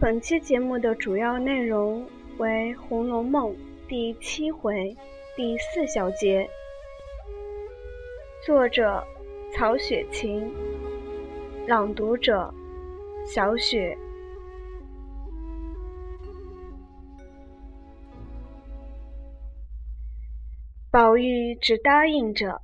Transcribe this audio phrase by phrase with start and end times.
[0.00, 2.08] 本期节目的主要内容
[2.38, 3.52] 为《红楼梦》
[3.86, 4.96] 第七回
[5.36, 6.48] 第四小节，
[8.46, 9.06] 作者
[9.52, 10.50] 曹雪芹，
[11.66, 12.50] 朗读者
[13.26, 13.94] 小雪。
[20.90, 22.62] 宝玉只答应着，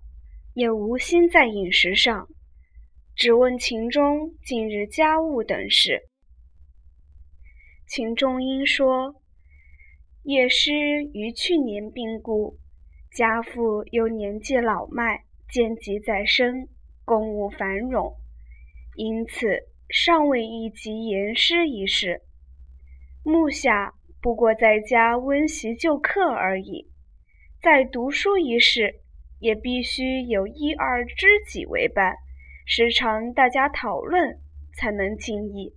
[0.54, 2.26] 也无心在饮食上，
[3.14, 6.00] 只问秦钟近日家务等事。
[7.88, 9.14] 秦仲英说
[10.24, 10.72] ：“叶师
[11.14, 12.58] 于去年病故，
[13.12, 16.68] 家父又年纪老迈，奸疾在身，
[17.04, 18.16] 公务繁冗，
[18.96, 22.22] 因此尚未一及言师一事。
[23.22, 26.90] 目下不过在家温习旧课而已。
[27.62, 28.96] 在读书一事，
[29.38, 32.16] 也必须有一二知己为伴，
[32.66, 34.40] 时常大家讨论，
[34.74, 35.76] 才能尽意。”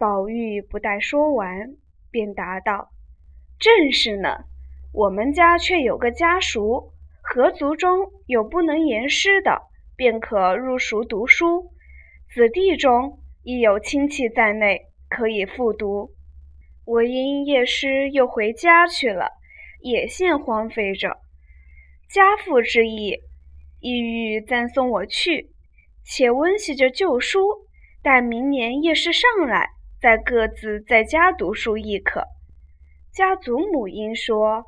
[0.00, 1.76] 宝玉不待说完，
[2.10, 2.88] 便答道
[3.60, 4.44] ：“正是呢，
[4.94, 9.60] 我们家却有个家塾，合族中有不能言诗的，
[9.96, 11.70] 便可入塾读书；
[12.32, 16.12] 子弟中亦有亲戚在内，可以复读。
[16.86, 19.28] 我因夜师又回家去了，
[19.82, 21.18] 也现荒废着。
[22.08, 23.18] 家父之意，
[23.80, 25.50] 意欲暂送我去，
[26.02, 27.66] 且温习着旧书，
[28.02, 32.24] 待明年叶师上来。”再各自在家读书亦可。
[33.12, 34.64] 家祖母因说：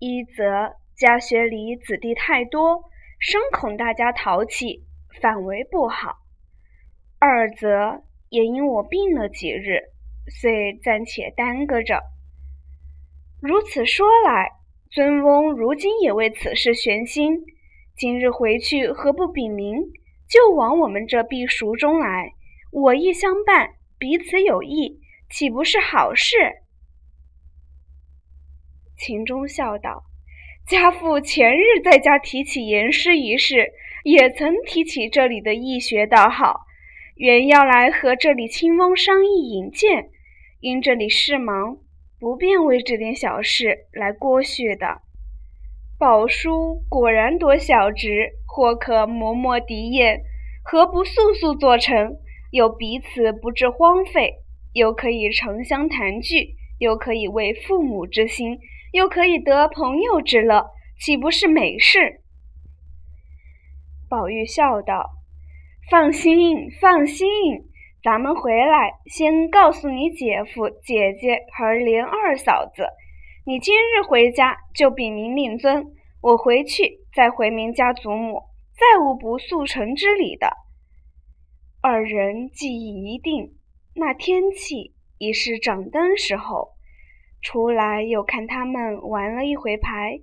[0.00, 2.82] 一则家学里子弟太多，
[3.20, 4.82] 生恐大家淘气，
[5.20, 6.14] 反为不好；
[7.20, 9.82] 二则也因我病了几日，
[10.26, 12.00] 遂暂且耽搁着。
[13.40, 14.50] 如此说来，
[14.90, 17.44] 尊翁如今也为此事悬心。
[17.94, 19.76] 今日回去，何不禀明，
[20.28, 22.32] 就往我们这避暑中来，
[22.72, 23.74] 我亦相伴。
[24.02, 24.98] 彼此有益，
[25.30, 26.34] 岂不是好事？
[28.96, 30.02] 秦钟笑道
[30.66, 33.70] ：“家父前日在家提起言师一事，
[34.02, 36.62] 也曾提起这里的易学，倒好，
[37.14, 40.10] 原要来和这里清翁商议引荐，
[40.58, 41.76] 因这里事忙，
[42.18, 45.02] 不便为这点小事来过续的。
[45.96, 50.22] 宝叔果然多小职，或可磨磨敌眼，
[50.64, 52.16] 何不速速做成？”
[52.52, 54.34] 又彼此不致荒废，
[54.74, 58.58] 又可以城乡团聚，又可以为父母之心，
[58.92, 60.66] 又可以得朋友之乐，
[61.00, 62.20] 岂不是美事？
[64.06, 65.12] 宝玉笑道
[65.90, 67.26] ：“放心，放心，
[68.04, 72.86] 咱们回来先告诉你姐夫、姐姐和莲二嫂子，
[73.46, 75.86] 你今日回家就禀明令尊，
[76.20, 78.42] 我回去再回明家祖母，
[78.74, 80.48] 再无不速成之理的。”
[81.84, 83.58] 二人记忆一定，
[83.96, 86.74] 那天气已是掌灯时候，
[87.40, 90.20] 出来又看他们玩了一回牌，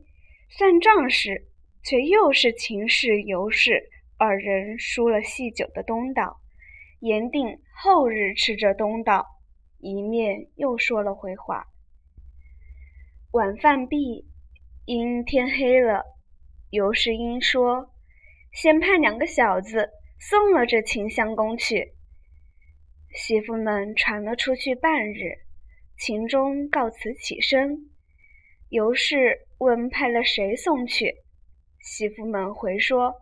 [0.48, 1.50] 算账时
[1.84, 6.38] 却又是秦氏、尤氏二人输了细酒的东道，
[7.02, 9.26] 言定后日吃着东道，
[9.80, 11.66] 一面又说了回话。
[13.34, 14.30] 晚饭毕，
[14.86, 16.06] 因天黑了，
[16.70, 17.92] 尤世英说
[18.54, 21.94] ：“先派两个小子。”送了这秦相公去，
[23.14, 25.40] 媳妇们传了出去半日，
[25.98, 27.90] 秦钟告辞起身。
[28.68, 31.16] 尤氏问派了谁送去，
[31.80, 33.16] 媳妇们回说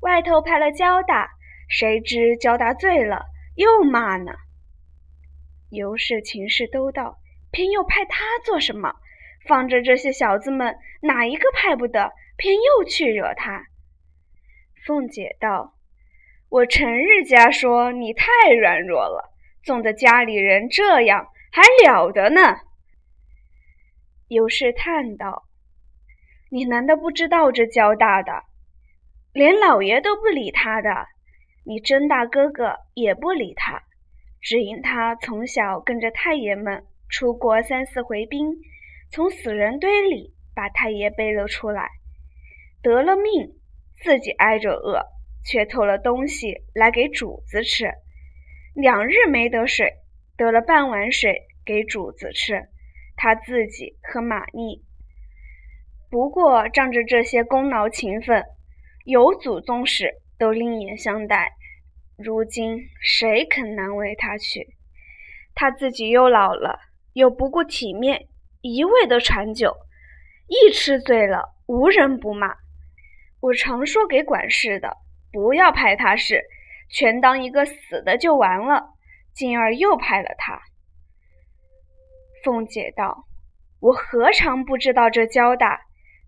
[0.00, 1.28] 外头派了焦大，
[1.68, 3.26] 谁知焦大醉了，
[3.56, 4.32] 又骂呢。
[5.68, 7.18] 尤氏、秦氏都道，
[7.50, 8.94] 偏又派他做什么？
[9.48, 12.12] 放着这些小子们，哪一个派不得？
[12.36, 13.66] 偏又去惹他。
[14.86, 15.75] 凤姐道。
[16.48, 19.32] 我成日家说你太软弱了，
[19.64, 22.40] 纵得家里人这样，还了得呢？
[24.28, 25.44] 尤氏叹道
[26.50, 28.44] ：“你难道不知道这焦大的，
[29.32, 31.06] 连老爷都不理他的？
[31.64, 33.82] 你甄大哥哥也不理他，
[34.40, 38.56] 只因他从小跟着太爷们出过三四回兵，
[39.10, 41.90] 从死人堆里把太爷背了出来，
[42.82, 43.52] 得了命，
[44.04, 45.02] 自己挨着饿。”
[45.46, 47.92] 却偷了东西来给主子吃，
[48.74, 49.92] 两日没得水，
[50.36, 52.68] 得了半碗水给主子吃，
[53.16, 54.84] 他自己和马丽。
[56.10, 58.44] 不过仗着这些功劳勤奋，
[59.04, 61.52] 有祖宗室都另眼相待。
[62.16, 64.74] 如今谁肯难为他去？
[65.54, 66.80] 他自己又老了，
[67.12, 68.26] 又不顾体面，
[68.62, 69.76] 一味的传酒，
[70.48, 72.56] 一吃醉了，无人不骂。
[73.40, 74.96] 我常说给管事的。
[75.32, 76.44] 不要派他是，
[76.90, 78.94] 全当一个死的就完了。
[79.34, 80.62] 进而又派了他。
[82.42, 83.26] 凤姐道
[83.80, 85.82] ：“我何尝不知道这交大？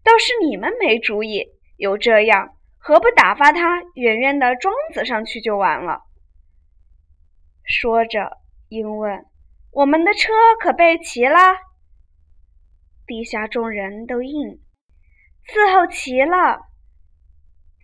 [0.05, 1.47] 倒是你们没主意。
[1.79, 6.03] 有这样，何不打发他远远的庄子上去就完了？”
[7.65, 8.37] 说着，
[8.69, 9.25] 应问
[9.73, 11.39] ：“我们的车可备齐了？”
[13.07, 14.61] 地下众人都应
[15.49, 16.68] ：“伺候齐了。”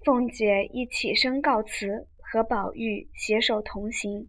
[0.05, 4.29] 凤姐一起身告辞，和宝玉携手同行。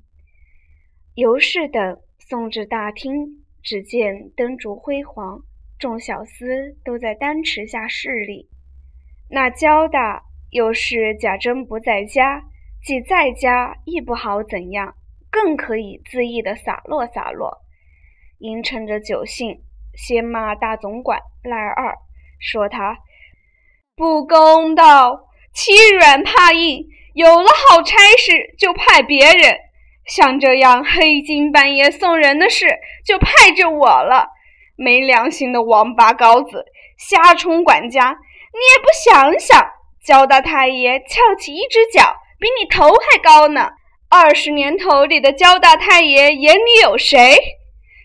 [1.15, 5.41] 尤氏等送至大厅，只见灯烛辉煌，
[5.77, 8.49] 众小厮都在丹池下侍立。
[9.29, 12.43] 那焦大又是贾珍不在家，
[12.81, 14.95] 既在家亦不好怎样，
[15.29, 17.57] 更可以恣意的洒落洒落。
[18.37, 19.61] 因趁着酒兴，
[19.93, 21.97] 先骂大总管赖二，
[22.39, 22.97] 说他
[23.97, 25.24] 不公道。
[25.55, 29.57] 欺软怕硬，有了好差事就派别人，
[30.05, 32.67] 像这样黑金半夜送人的事
[33.05, 34.27] 就派着我了。
[34.75, 36.65] 没良心的王八羔子，
[36.97, 38.09] 瞎充管家！
[38.51, 39.65] 你也不想想，
[40.05, 43.69] 焦大太爷翘起一只脚，比你头还高呢。
[44.09, 47.37] 二十年头里的焦大太爷眼里有谁？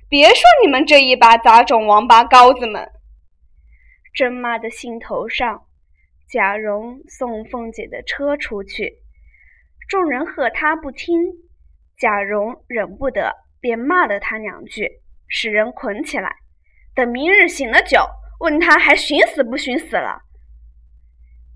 [0.09, 2.89] 别说你们这一把杂种王八羔子们，
[4.15, 5.63] 真骂的心头上。
[6.31, 8.99] 贾蓉送凤姐的车出去，
[9.89, 11.13] 众人喝他不听，
[11.99, 16.37] 贾蓉忍不得，便骂了他两句，使人捆起来，
[16.95, 18.07] 等明日醒了酒，
[18.39, 20.23] 问他还寻死不寻死了。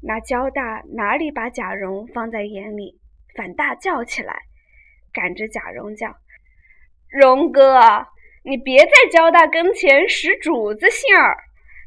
[0.02, 2.98] 那焦大哪里把贾蓉放在眼里，
[3.36, 4.36] 反大叫起来，
[5.12, 6.16] 赶着贾蓉叫
[7.08, 8.08] ：“蓉哥，
[8.42, 11.36] 你别在焦大跟前使主子性儿，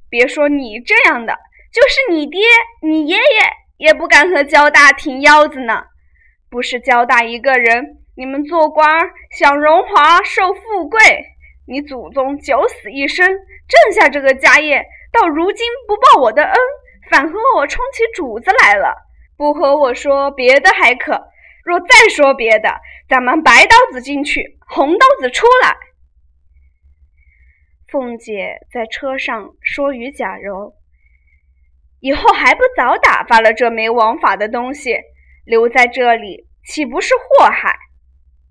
[0.10, 1.38] 别说你这样的。”
[1.78, 2.42] 就是你爹、
[2.82, 3.24] 你爷爷
[3.78, 5.84] 也不敢和焦大挺腰子呢。
[6.50, 8.90] 不是焦大一个人，你们做官
[9.30, 11.00] 享荣华、受富贵，
[11.68, 14.84] 你祖宗九死一生，挣下这个家业，
[15.14, 16.56] 到如今不报我的恩，
[17.12, 18.96] 反和我冲起主子来了。
[19.38, 21.28] 不和我说别的还可，
[21.64, 22.74] 若再说别的，
[23.08, 25.78] 咱们白刀子进去，红刀子出来。
[27.92, 30.74] 凤姐在车上说与贾蓉。
[32.00, 34.98] 以后还不早打发了这没王法的东西，
[35.46, 37.76] 留在这里岂不是祸害？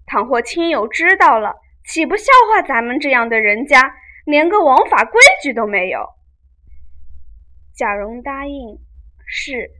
[0.06, 3.94] 倘或亲友知道了，岂不笑话咱们这样的人家，
[4.24, 6.08] 连个王法规矩都没有？
[7.74, 8.78] 贾蓉答应
[9.26, 9.70] 是。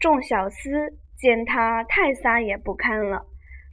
[0.00, 3.26] 众小厮见他太撒也不堪了，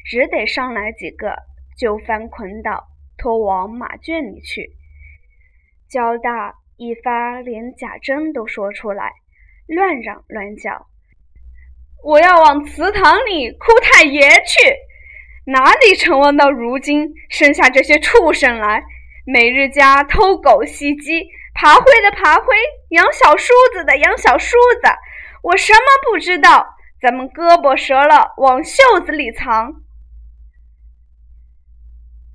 [0.06, 1.36] 只得上来几个，
[1.78, 2.88] 就翻捆倒，
[3.18, 4.76] 拖往马圈里去。
[5.90, 6.54] 交大。
[6.78, 9.12] 一发连贾珍都说出来，
[9.66, 10.86] 乱嚷乱叫
[12.06, 14.76] ：“我要往祠堂里哭太爷去！
[15.46, 18.84] 哪里成望到如今生下这些畜生来？
[19.26, 22.56] 每日家偷狗袭鸡，爬灰的爬灰，
[22.90, 24.88] 养小叔子的养小叔子，
[25.42, 25.80] 我什么
[26.12, 26.76] 不知道？
[27.02, 29.82] 咱们胳膊折了往袖子里藏。”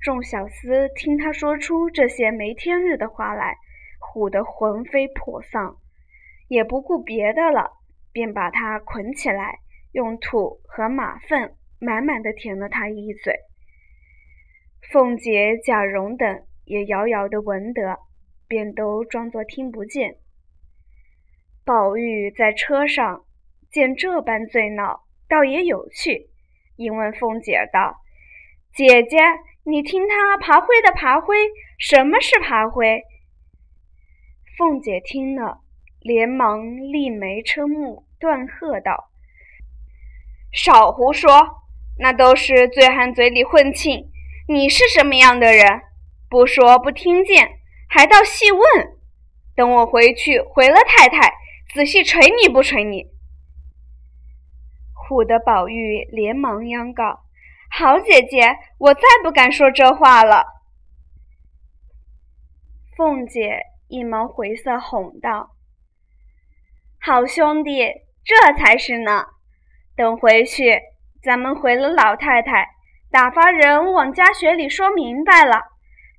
[0.03, 3.55] 众小厮听他说出这些没天日的话来。
[4.13, 5.77] 唬得魂飞魄丧，
[6.47, 7.71] 也不顾别的了，
[8.11, 9.57] 便把他捆起来，
[9.91, 13.33] 用土和马粪满满的填了他一嘴。
[14.91, 17.97] 凤姐、贾蓉等也遥遥的闻得，
[18.47, 20.17] 便都装作听不见。
[21.65, 23.23] 宝玉在车上
[23.71, 26.29] 见这般醉闹，倒也有趣，
[26.75, 27.95] 因问凤姐道
[28.75, 29.17] ：“姐姐，
[29.63, 31.35] 你听他爬灰的爬灰，
[31.79, 33.01] 什么是爬灰？”
[34.55, 35.61] 凤姐听了，
[35.99, 39.09] 连忙立眉撑目，断喝道
[40.53, 41.63] ：“少胡说！
[41.97, 44.11] 那都是醉汉嘴里混气。
[44.47, 45.81] 你是什么样的人？
[46.29, 48.61] 不说不听见，还倒细问。
[49.55, 51.33] 等我回去回了太太，
[51.73, 53.07] 仔细捶你不捶你！”
[54.93, 57.23] 唬得宝玉连忙央告
[57.75, 60.45] ：“好姐姐，我再不敢说这话了。”
[62.95, 63.72] 凤姐。
[63.93, 65.51] 一毛回色哄道
[66.99, 67.85] ：“好兄弟，
[68.25, 69.23] 这才是呢。
[69.95, 70.81] 等回去，
[71.21, 72.67] 咱们回了老太太，
[73.11, 75.61] 打发人往家学里说明白了，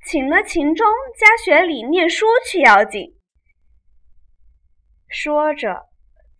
[0.06, 0.86] 请了秦钟
[1.18, 3.16] 家学里念书去要紧。”
[5.10, 5.86] 说着，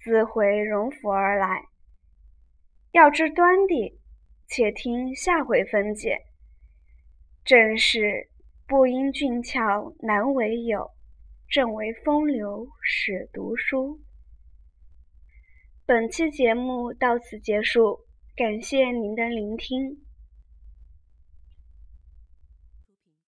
[0.04, 1.64] 自回荣府而来。
[2.92, 4.00] 要知端地，
[4.46, 6.16] 且听下回分解。
[7.44, 8.30] 正是
[8.68, 10.92] 不因俊俏难为友。
[11.48, 14.00] 正为风流使读书。
[15.86, 18.00] 本期节目到此结束，
[18.36, 20.03] 感谢您的聆听。